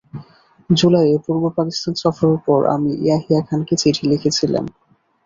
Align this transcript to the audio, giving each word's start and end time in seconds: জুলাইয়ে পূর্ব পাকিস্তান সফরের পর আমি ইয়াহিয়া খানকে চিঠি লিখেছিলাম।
জুলাইয়ে 0.69 1.17
পূর্ব 1.25 1.43
পাকিস্তান 1.57 1.93
সফরের 2.03 2.39
পর 2.47 2.59
আমি 2.75 2.91
ইয়াহিয়া 3.01 3.41
খানকে 3.47 3.75
চিঠি 3.81 4.03
লিখেছিলাম। 4.11 4.65